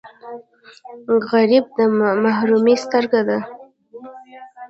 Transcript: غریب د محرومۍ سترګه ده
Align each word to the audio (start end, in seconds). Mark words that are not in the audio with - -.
غریب 1.29 1.65
د 1.77 1.79
محرومۍ 2.25 2.75
سترګه 2.83 3.21
ده 3.29 3.39